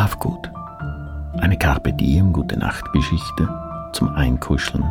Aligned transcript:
Schlaf 0.00 0.18
gut. 0.18 0.50
Eine 1.42 1.58
Carpe 1.58 1.92
Diem 1.92 2.32
Gute 2.32 2.58
Nacht 2.58 2.90
Geschichte 2.94 3.46
zum 3.92 4.08
Einkuscheln, 4.14 4.82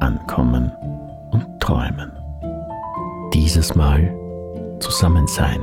Ankommen 0.00 0.72
und 1.30 1.60
Träumen. 1.60 2.10
Dieses 3.32 3.76
Mal 3.76 4.12
Zusammensein 4.80 5.60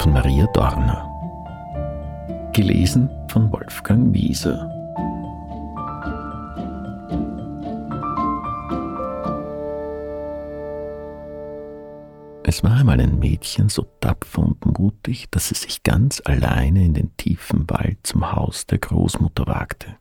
von 0.00 0.12
Maria 0.12 0.48
Dorner. 0.54 1.08
Gelesen 2.52 3.10
von 3.28 3.52
Wolfgang 3.52 4.12
Wieser. 4.12 4.68
Es 12.50 12.64
war 12.64 12.78
einmal 12.78 13.00
ein 13.00 13.20
Mädchen 13.20 13.68
so 13.68 13.84
tapfer 14.00 14.42
und 14.42 14.66
mutig, 14.66 15.30
dass 15.30 15.52
es 15.52 15.62
sich 15.62 15.84
ganz 15.84 16.20
alleine 16.24 16.84
in 16.84 16.94
den 16.94 17.16
tiefen 17.16 17.70
Wald 17.70 17.98
zum 18.02 18.32
Haus 18.32 18.66
der 18.66 18.78
Großmutter 18.78 19.46
wagte. 19.46 19.96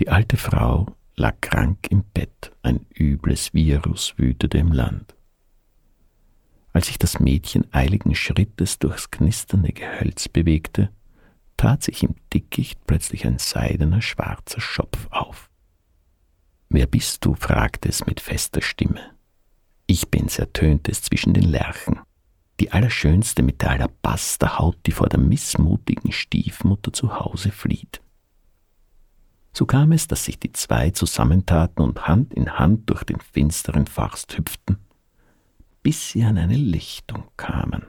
Die 0.00 0.08
alte 0.08 0.38
Frau 0.38 0.86
lag 1.14 1.42
krank 1.42 1.88
im 1.90 2.04
Bett, 2.04 2.52
ein 2.62 2.86
übles 2.98 3.52
Virus 3.52 4.14
wütete 4.16 4.56
im 4.56 4.72
Land. 4.72 5.14
Als 6.72 6.86
sich 6.86 6.96
das 6.96 7.20
Mädchen 7.20 7.66
eiligen 7.70 8.14
Schrittes 8.14 8.78
durchs 8.78 9.10
knisternde 9.10 9.74
Gehölz 9.74 10.30
bewegte, 10.30 10.88
tat 11.58 11.82
sich 11.82 12.02
im 12.02 12.14
Dickicht 12.32 12.80
plötzlich 12.86 13.26
ein 13.26 13.36
seidener 13.38 14.00
schwarzer 14.00 14.62
Schopf 14.62 15.06
auf. 15.10 15.50
Wer 16.70 16.86
bist 16.86 17.26
du? 17.26 17.34
fragte 17.34 17.90
es 17.90 18.06
mit 18.06 18.20
fester 18.20 18.62
Stimme. 18.62 19.13
Ich 19.86 20.10
bin's, 20.10 20.38
ertönte 20.38 20.90
es 20.90 21.02
zwischen 21.02 21.34
den 21.34 21.44
Lerchen. 21.44 22.00
Die 22.60 22.72
allerschönste 22.72 23.42
mit 23.42 23.62
der 23.62 23.70
Alabasterhaut, 23.70 24.78
die 24.86 24.92
vor 24.92 25.08
der 25.08 25.18
missmutigen 25.18 26.12
Stiefmutter 26.12 26.92
zu 26.92 27.18
Hause 27.18 27.50
flieht. 27.50 28.00
So 29.52 29.66
kam 29.66 29.92
es, 29.92 30.08
dass 30.08 30.24
sich 30.24 30.38
die 30.38 30.52
zwei 30.52 30.90
zusammentaten 30.90 31.84
und 31.84 32.06
Hand 32.06 32.34
in 32.34 32.58
Hand 32.58 32.90
durch 32.90 33.04
den 33.04 33.20
finsteren 33.20 33.86
Forst 33.86 34.36
hüpften, 34.36 34.78
bis 35.82 36.10
sie 36.10 36.24
an 36.24 36.38
eine 36.38 36.56
Lichtung 36.56 37.24
kamen. 37.36 37.86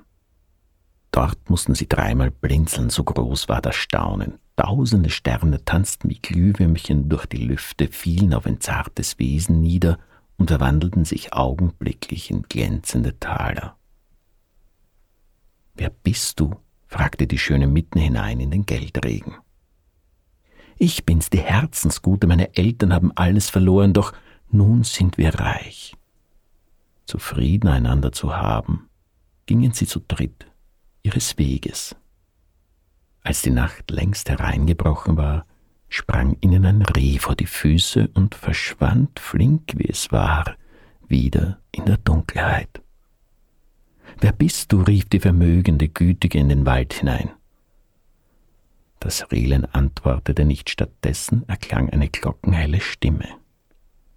Dort 1.12 1.50
mussten 1.50 1.76
sie 1.76 1.88
dreimal 1.88 2.30
blinzeln, 2.30 2.90
so 2.90 3.04
groß 3.04 3.48
war 3.48 3.62
das 3.62 3.76
Staunen. 3.76 4.38
Tausende 4.58 5.10
Sterne 5.10 5.64
tanzten 5.64 6.10
wie 6.10 6.20
Glühwürmchen 6.20 7.10
durch 7.10 7.26
die 7.26 7.46
Lüfte, 7.46 7.88
fielen 7.88 8.34
auf 8.34 8.46
ein 8.46 8.60
zartes 8.60 9.18
Wesen 9.18 9.62
nieder 9.62 9.98
und 10.38 10.50
verwandelten 10.50 11.06
sich 11.06 11.34
augenblicklich 11.34 12.30
in 12.32 12.44
glänzende 12.44 13.20
Taler. 13.20 13.78
Wer 15.76 15.90
bist 15.90 16.40
du? 16.40 16.56
fragte 16.88 17.28
die 17.28 17.38
Schöne 17.38 17.68
mitten 17.68 18.00
hinein 18.00 18.40
in 18.40 18.52
den 18.52 18.66
Geldregen. 18.66 19.36
Ich 20.78 21.06
bin's, 21.06 21.30
die 21.30 21.42
Herzensgute, 21.42 22.28
meine 22.28 22.56
Eltern 22.56 22.94
haben 22.94 23.12
alles 23.16 23.50
verloren, 23.50 23.94
doch 23.94 24.14
nun 24.50 24.84
sind 24.84 25.18
wir 25.18 25.36
reich. 25.36 25.96
Zufrieden 27.06 27.68
einander 27.68 28.12
zu 28.12 28.36
haben, 28.36 28.90
gingen 29.46 29.74
sie 29.74 29.88
zu 29.88 30.00
dritt 30.00 30.48
ihres 31.04 31.38
Weges. 31.38 31.96
Als 33.22 33.42
die 33.42 33.52
Nacht 33.52 33.92
längst 33.92 34.30
hereingebrochen 34.30 35.18
war, 35.18 35.46
sprang 35.90 36.38
ihnen 36.42 36.66
ein 36.66 36.82
Reh 36.82 37.18
vor 37.20 37.36
die 37.36 37.46
Füße 37.46 38.10
und 38.14 38.36
verschwand 38.36 39.20
flink, 39.20 39.74
wie 39.78 39.90
es 39.90 40.12
war, 40.12 40.56
wieder 41.08 41.60
in 41.72 41.86
der 41.86 41.98
Dunkelheit. 41.98 42.82
Wer 44.20 44.32
bist 44.32 44.72
du? 44.72 44.82
rief 44.82 45.06
die 45.06 45.20
vermögende 45.20 45.90
Gütige 45.90 46.40
in 46.40 46.50
den 46.50 46.66
Wald 46.66 46.94
hinein. 46.94 47.32
Das 49.00 49.32
Rehlein 49.32 49.66
antwortete 49.66 50.46
nicht, 50.46 50.70
stattdessen 50.70 51.48
erklang 51.48 51.90
eine 51.90 52.10
glockenhelle 52.10 52.82
Stimme. 52.82 53.28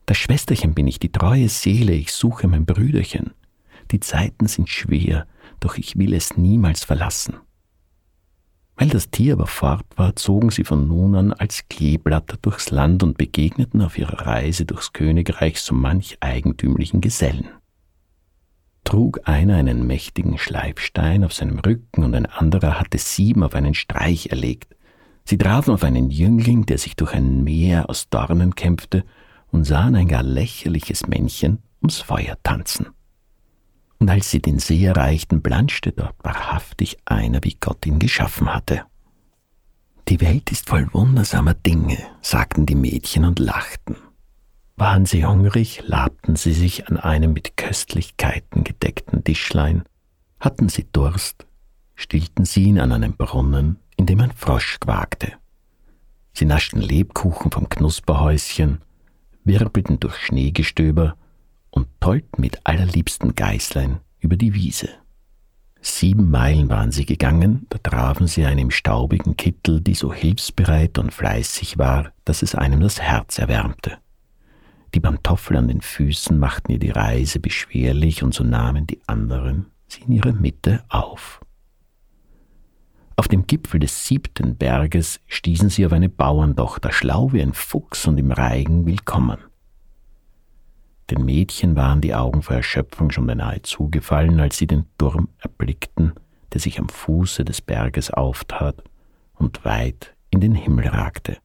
Das 0.07 0.17
Schwesterchen 0.17 0.75
bin 0.75 0.87
ich, 0.87 0.99
die 0.99 1.13
treue 1.13 1.49
Seele, 1.49 1.93
ich 1.93 2.13
suche 2.13 2.49
mein 2.49 2.65
Brüderchen. 2.65 3.35
Die 3.91 4.01
Zeiten 4.01 4.47
sind 4.47 4.71
schwer, 4.71 5.27
doch 5.61 5.77
ich 5.77 5.99
will 5.99 6.15
es 6.15 6.37
niemals 6.37 6.85
verlassen. 6.85 7.37
Weil 8.79 8.91
das 8.91 9.11
Tier 9.11 9.33
aber 9.33 9.49
fort 9.49 9.87
war, 9.97 10.15
zogen 10.15 10.51
sie 10.51 10.63
von 10.63 10.87
nun 10.87 11.17
an 11.17 11.33
als 11.33 11.65
Kleeblatter 11.69 12.37
durchs 12.41 12.71
Land 12.71 13.03
und 13.03 13.19
begegneten 13.19 13.83
auf 13.83 13.99
ihrer 13.99 14.25
Reise 14.25 14.65
durchs 14.65 14.93
Königreich 14.93 15.61
so 15.61 15.75
manch 15.75 16.17
eigentümlichen 16.21 17.01
Gesellen. 17.01 17.49
Trug 18.85 19.21
einer 19.25 19.57
einen 19.57 19.85
mächtigen 19.85 20.39
Schleifstein 20.39 21.25
auf 21.25 21.35
seinem 21.35 21.59
Rücken 21.59 22.05
und 22.05 22.15
ein 22.15 22.27
anderer 22.27 22.79
hatte 22.79 22.99
sieben 22.99 23.43
auf 23.43 23.57
einen 23.57 23.75
Streich 23.75 24.29
erlegt. 24.29 24.77
Sie 25.25 25.39
trafen 25.39 25.75
auf 25.75 25.83
einen 25.83 26.09
Jüngling, 26.11 26.65
der 26.65 26.79
sich 26.79 26.95
durch 26.95 27.13
ein 27.15 27.43
Meer 27.43 27.91
aus 27.91 28.09
Dornen 28.09 28.55
kämpfte, 28.55 29.05
und 29.51 29.65
sahen 29.65 29.97
ein 29.97 30.09
gar 30.09 30.23
lächerliches 30.23 31.07
Männchen 31.09 31.59
ums 31.83 31.99
Feuer 31.99 32.37
tanzen 32.45 32.87
und 33.99 34.09
als 34.09 34.31
sie 34.31 34.41
den 34.41 34.59
See 34.59 34.85
erreichten, 34.85 35.43
blanschte 35.43 35.93
dort 35.93 36.15
wahrhaftig 36.23 36.99
einer, 37.05 37.43
wie 37.43 37.57
Gott 37.61 37.85
ihn 37.87 37.99
geschaffen 37.99 38.53
hatte. 38.53 38.83
Die 40.09 40.21
Welt 40.21 40.51
ist 40.51 40.69
voll 40.69 40.89
wundersamer 40.93 41.55
Dinge, 41.55 41.99
sagten 42.23 42.65
die 42.65 42.75
Mädchen 42.75 43.25
und 43.25 43.39
lachten. 43.39 43.97
Waren 44.77 45.07
sie 45.07 45.27
hungrig, 45.27 45.83
labten 45.85 46.37
sie 46.37 46.53
sich 46.53 46.89
an 46.89 46.97
einem 46.97 47.33
mit 47.33 47.57
Köstlichkeiten 47.57 48.65
gedeckten 48.65 49.25
Tischlein, 49.25 49.83
hatten 50.39 50.69
sie 50.69 50.87
Durst, 50.93 51.47
stillten 51.97 52.45
sie 52.45 52.65
ihn 52.65 52.79
an 52.79 52.93
einem 52.93 53.15
Brunnen, 53.15 53.81
in 53.97 54.07
dem 54.07 54.21
ein 54.21 54.31
Frosch 54.31 54.79
quakte. 54.79 55.33
Sie 56.33 56.45
naschten 56.45 56.81
Lebkuchen 56.81 57.51
vom 57.51 57.69
Knusperhäuschen, 57.69 58.81
wirbelten 59.45 59.99
durch 59.99 60.17
Schneegestöber, 60.17 61.17
und 61.71 61.89
tollten 62.01 62.41
mit 62.41 62.61
allerliebsten 62.65 63.35
Geißlein 63.35 64.01
über 64.21 64.37
die 64.37 64.55
Wiese. 64.55 64.89
Sieben 65.81 66.31
Meilen 66.31 66.69
waren 66.69 66.91
sie 66.91 67.07
gegangen, 67.07 67.67
da 67.71 67.79
trafen 67.79 68.27
sie 68.27 68.45
eine 68.45 68.61
im 68.61 68.71
staubigen 68.71 69.37
Kittel, 69.37 69.81
die 69.81 69.95
so 69.95 70.13
hilfsbereit 70.13 70.99
und 70.99 71.15
fleißig 71.15 71.79
war, 71.79 72.13
dass 72.25 72.43
es 72.43 72.55
einem 72.55 72.81
das 72.81 73.01
Herz 73.01 73.39
erwärmte. 73.39 73.99
Die 74.95 75.01
Pantoffel 75.01 75.57
an 75.57 75.69
den 75.69 75.81
Füßen 75.81 76.39
machten 76.39 76.73
ihr 76.73 76.79
die 76.79 76.91
Reise 76.91 77.39
beschwerlich, 77.41 78.23
und 78.23 78.35
so 78.35 78.43
nahmen 78.43 78.87
die 78.87 79.01
anderen 79.07 79.67
sie 79.87 80.03
in 80.03 80.13
ihre 80.13 80.33
Mitte 80.33 80.83
auf. 80.89 81.41
Auf 83.17 83.29
dem 83.29 83.47
Gipfel 83.47 83.81
des 83.81 84.07
siebten 84.07 84.57
Berges 84.57 85.21
stießen 85.27 85.71
sie 85.71 85.85
auf 85.85 85.93
eine 85.93 86.09
Bauerntochter, 86.09 86.93
schlau 86.93 87.33
wie 87.33 87.43
ein 87.43 87.53
Fuchs 87.53 88.07
und 88.07 88.19
im 88.19 88.31
Reigen 88.31 88.87
willkommen. 88.87 89.39
Den 91.11 91.25
Mädchen 91.25 91.75
waren 91.75 92.01
die 92.01 92.15
Augen 92.15 92.43
vor 92.43 92.57
Erschöpfung 92.57 93.11
schon 93.11 93.27
beinahe 93.27 93.63
zugefallen, 93.63 94.41
als 94.41 94.59
sie 94.59 94.67
den 94.67 94.85
Turm 94.99 95.29
erblickten, 95.39 96.13
der 96.53 96.61
sich 96.61 96.79
am 96.79 96.89
Fuße 96.89 97.45
des 97.45 97.63
Berges 97.63 98.11
auftat 98.11 98.83
und 99.35 99.65
weit 99.65 100.15
in 100.31 100.41
den 100.41 100.55
Himmel 100.55 100.89
ragte. 100.89 101.39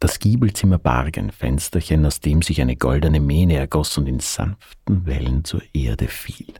Das 0.00 0.18
Giebelzimmer 0.18 0.78
barg 0.78 1.16
ein 1.16 1.30
Fensterchen, 1.30 2.04
aus 2.04 2.18
dem 2.18 2.42
sich 2.42 2.60
eine 2.60 2.74
goldene 2.74 3.20
Mähne 3.20 3.54
ergoss 3.54 3.96
und 3.98 4.08
in 4.08 4.18
sanften 4.18 5.06
Wellen 5.06 5.44
zur 5.44 5.62
Erde 5.72 6.08
fiel. 6.08 6.54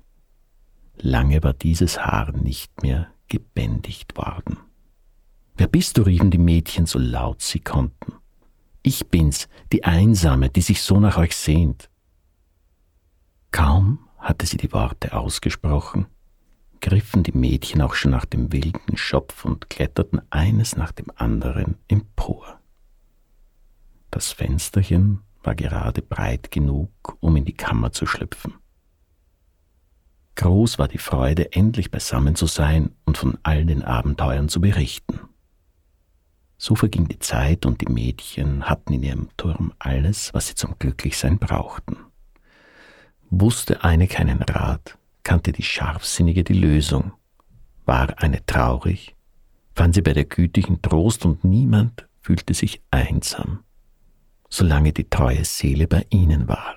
Lange 0.96 1.42
war 1.42 1.52
dieses 1.52 1.98
Haar 2.06 2.30
nicht 2.30 2.82
mehr 2.82 3.08
gebändigt 3.26 4.16
worden. 4.16 4.58
Wer 5.56 5.66
bist 5.66 5.98
du? 5.98 6.02
riefen 6.02 6.30
die 6.30 6.38
Mädchen 6.38 6.86
so 6.86 7.00
laut 7.00 7.42
sie 7.42 7.58
konnten. 7.58 8.12
Ich 8.82 9.08
bin's, 9.08 9.48
die 9.72 9.84
Einsame, 9.84 10.50
die 10.50 10.60
sich 10.60 10.82
so 10.82 10.98
nach 10.98 11.16
euch 11.16 11.36
sehnt. 11.36 11.88
Kaum 13.52 14.08
hatte 14.18 14.46
sie 14.46 14.56
die 14.56 14.72
Worte 14.72 15.12
ausgesprochen, 15.12 16.06
griffen 16.80 17.22
die 17.22 17.36
Mädchen 17.36 17.80
auch 17.80 17.94
schon 17.94 18.10
nach 18.10 18.24
dem 18.24 18.52
wilden 18.52 18.96
Schopf 18.96 19.44
und 19.44 19.70
kletterten 19.70 20.20
eines 20.30 20.76
nach 20.76 20.90
dem 20.90 21.06
anderen 21.14 21.76
empor. 21.86 22.60
Das 24.10 24.32
Fensterchen 24.32 25.20
war 25.42 25.54
gerade 25.54 26.02
breit 26.02 26.50
genug, 26.50 27.16
um 27.20 27.36
in 27.36 27.44
die 27.44 27.56
Kammer 27.56 27.92
zu 27.92 28.06
schlüpfen. 28.06 28.54
Groß 30.34 30.78
war 30.78 30.88
die 30.88 30.98
Freude, 30.98 31.52
endlich 31.52 31.90
beisammen 31.90 32.34
zu 32.34 32.46
sein 32.46 32.94
und 33.04 33.18
von 33.18 33.38
all 33.42 33.64
den 33.64 33.82
Abenteuern 33.82 34.48
zu 34.48 34.60
berichten. 34.60 35.20
So 36.64 36.76
verging 36.76 37.08
die 37.08 37.18
Zeit 37.18 37.66
und 37.66 37.80
die 37.80 37.92
Mädchen 37.92 38.68
hatten 38.68 38.92
in 38.92 39.02
ihrem 39.02 39.28
Turm 39.36 39.72
alles, 39.80 40.32
was 40.32 40.46
sie 40.46 40.54
zum 40.54 40.78
Glücklichsein 40.78 41.40
brauchten. 41.40 41.96
Wusste 43.30 43.82
eine 43.82 44.06
keinen 44.06 44.40
Rat, 44.42 44.96
kannte 45.24 45.50
die 45.50 45.64
Scharfsinnige 45.64 46.44
die 46.44 46.52
Lösung. 46.52 47.14
War 47.84 48.16
eine 48.22 48.46
traurig, 48.46 49.16
fand 49.74 49.96
sie 49.96 50.02
bei 50.02 50.12
der 50.12 50.24
gütigen 50.24 50.80
Trost 50.80 51.24
und 51.24 51.42
niemand 51.42 52.06
fühlte 52.20 52.54
sich 52.54 52.80
einsam, 52.92 53.64
solange 54.48 54.92
die 54.92 55.10
treue 55.10 55.44
Seele 55.44 55.88
bei 55.88 56.06
ihnen 56.10 56.46
war. 56.46 56.76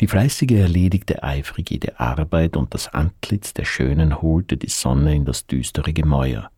Die 0.00 0.06
Fleißige 0.06 0.52
erledigte 0.52 1.24
eifrig 1.24 1.72
jede 1.72 1.98
Arbeit 1.98 2.56
und 2.56 2.74
das 2.74 2.86
Antlitz 2.86 3.54
der 3.54 3.64
Schönen 3.64 4.22
holte 4.22 4.56
die 4.56 4.68
Sonne 4.68 5.16
in 5.16 5.24
das 5.24 5.48
düstere 5.48 5.92
Gemäuer 5.92 6.48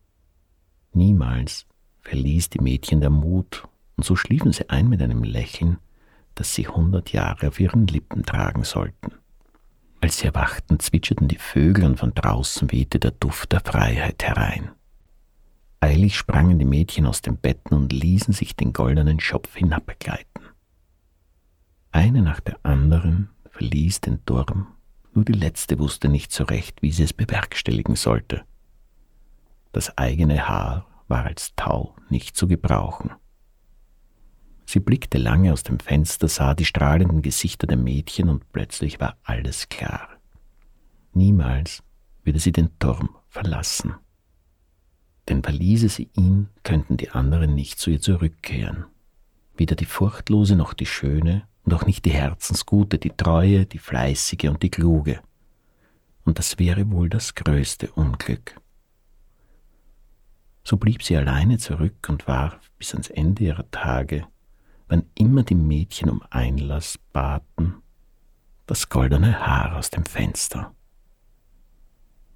Niemals 0.93 1.68
verließ 2.08 2.49
die 2.50 2.60
Mädchen 2.60 3.00
der 3.00 3.10
Mut, 3.10 3.69
und 3.96 4.05
so 4.05 4.16
schliefen 4.16 4.52
sie 4.52 4.69
ein 4.70 4.88
mit 4.88 5.02
einem 5.02 5.22
Lächeln, 5.22 5.78
das 6.34 6.55
sie 6.55 6.66
hundert 6.66 7.12
Jahre 7.12 7.49
auf 7.49 7.60
ihren 7.60 7.87
Lippen 7.87 8.25
tragen 8.25 8.64
sollten. 8.64 9.12
Als 10.00 10.19
sie 10.19 10.26
erwachten, 10.26 10.78
zwitscherten 10.78 11.28
die 11.28 11.38
Vögel 11.38 11.84
und 11.84 11.99
von 11.99 12.14
draußen 12.14 12.72
wehte 12.72 12.99
der 12.99 13.10
Duft 13.10 13.52
der 13.52 13.60
Freiheit 13.60 14.22
herein. 14.22 14.70
Eilig 15.81 16.16
sprangen 16.16 16.58
die 16.58 16.64
Mädchen 16.64 17.06
aus 17.06 17.20
den 17.20 17.37
Betten 17.37 17.76
und 17.76 17.93
ließen 17.93 18.32
sich 18.32 18.56
den 18.56 18.72
goldenen 18.72 19.20
Schopf 19.20 19.56
hinabgleiten. 19.56 20.43
Eine 21.93 22.22
nach 22.22 22.40
der 22.40 22.58
anderen 22.62 23.31
verließ 23.50 24.00
den 24.00 24.25
Turm, 24.25 24.69
nur 25.14 25.25
die 25.25 25.32
letzte 25.32 25.78
wusste 25.78 26.08
nicht 26.08 26.32
so 26.32 26.44
recht, 26.44 26.81
wie 26.81 26.93
sie 26.93 27.02
es 27.02 27.12
bewerkstelligen 27.12 27.96
sollte. 27.96 28.44
Das 29.72 29.99
eigene 29.99 30.49
Haar 30.49 30.87
war 31.08 31.25
als 31.25 31.55
Tau 31.56 31.94
nicht 32.10 32.37
zu 32.37 32.46
gebrauchen. 32.46 33.10
Sie 34.66 34.81
blickte 34.81 35.16
lange 35.16 35.52
aus 35.52 35.62
dem 35.62 35.81
Fenster, 35.81 36.28
sah 36.28 36.55
die 36.55 36.66
strahlenden 36.66 37.22
Gesichter 37.22 37.66
der 37.66 37.78
Mädchen 37.78 38.28
und 38.28 38.52
plötzlich 38.52 39.00
war 39.00 39.16
alles 39.22 39.70
klar. 39.70 40.10
Niemals 41.14 41.82
würde 42.22 42.38
sie 42.38 42.52
den 42.52 42.78
Turm 42.78 43.16
verlassen. 43.28 43.94
Denn 45.28 45.43
verließe 45.43 45.88
sie 45.88 46.10
ihn, 46.14 46.49
könnten 46.64 46.99
die 46.99 47.10
anderen 47.10 47.55
nicht 47.55 47.78
zu 47.78 47.90
ihr 47.90 48.00
zurückkehren. 48.00 48.84
Weder 49.56 49.75
die 49.75 49.87
Furchtlose 49.87 50.55
noch 50.55 50.75
die 50.75 50.87
Schöne 50.87 51.49
und 51.64 51.75
auch 51.75 51.87
nicht 51.87 52.05
die 52.05 52.12
Herzensgute, 52.12 52.99
die 52.99 53.10
Treue, 53.16 53.66
die 53.66 53.78
Fleißige 53.78 54.50
und 54.50 54.62
die 54.62 54.70
Kluge. 54.70 55.20
Und 56.25 56.38
das 56.38 56.58
wäre 56.58 56.90
wohl 56.90 57.08
das 57.08 57.34
größte 57.34 57.90
Unglück. 57.93 58.60
So 60.69 60.76
blieb 60.76 61.03
sie 61.03 61.17
alleine 61.17 61.56
zurück 61.56 62.06
und 62.11 62.29
warf 62.29 62.70
bis 62.76 62.93
ans 62.93 63.09
Ende 63.09 63.44
ihrer 63.44 63.70
Tage 63.70 64.26
wann 64.88 65.05
immer 65.15 65.43
die 65.43 65.55
Mädchen 65.55 66.11
um 66.11 66.23
Einlass 66.31 66.99
baten, 67.12 67.82
das 68.67 68.88
goldene 68.88 69.47
Haar 69.47 69.76
aus 69.76 69.91
dem 69.91 70.05
Fenster. 70.05 70.75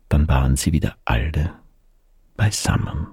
Dann 0.08 0.29
waren 0.29 0.56
sie 0.56 0.73
wieder 0.73 0.96
alle 1.05 1.55
beisammen. 2.37 3.06